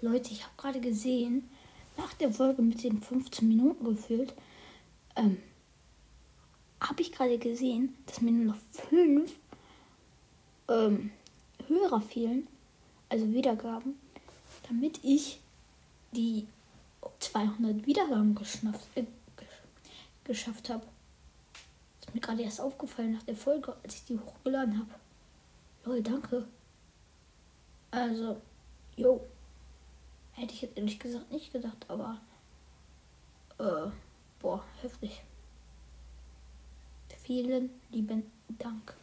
Leute, 0.00 0.32
ich 0.32 0.44
habe 0.44 0.54
gerade 0.56 0.80
gesehen, 0.80 1.48
nach 1.96 2.12
der 2.14 2.32
Folge 2.32 2.62
mit 2.62 2.84
den 2.84 3.02
15 3.02 3.48
Minuten 3.48 3.84
gefühlt, 3.84 4.32
ähm, 5.16 5.38
habe 6.80 7.02
ich 7.02 7.10
gerade 7.10 7.38
gesehen, 7.38 7.96
dass 8.06 8.20
mir 8.20 8.30
nur 8.30 8.54
noch 8.54 8.60
fünf 8.70 9.32
ähm, 10.68 11.10
Hörer 11.66 12.00
fehlen, 12.00 12.46
also 13.08 13.32
Wiedergaben, 13.32 13.98
damit 14.68 15.00
ich 15.02 15.40
die 16.12 16.46
200 17.18 17.84
Wiedergaben 17.84 18.36
geschafft, 18.36 18.86
äh, 18.94 19.04
geschafft 20.22 20.70
habe. 20.70 20.86
Ist 22.00 22.14
mir 22.14 22.20
gerade 22.20 22.42
erst 22.42 22.60
aufgefallen 22.60 23.14
nach 23.14 23.22
der 23.24 23.36
Folge, 23.36 23.74
als 23.82 23.96
ich 23.96 24.04
die 24.04 24.18
hochgeladen 24.18 24.78
habe. 24.78 24.94
Lol, 25.84 26.02
danke. 26.02 26.46
Also, 27.90 28.40
jo. 28.96 29.20
Ich 30.58 30.62
jetzt 30.62 30.76
ehrlich 30.76 30.98
gesagt 30.98 31.30
nicht 31.30 31.52
gedacht, 31.52 31.86
aber 31.86 32.20
äh, 33.60 33.92
boah, 34.40 34.64
heftig. 34.82 35.22
Vielen 37.22 37.70
lieben 37.90 38.24
Dank. 38.58 38.96